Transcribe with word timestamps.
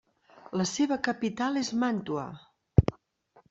La 0.61 0.65
seva 0.69 0.97
capital 1.09 1.61
és 1.63 1.71
Màntua. 1.85 2.27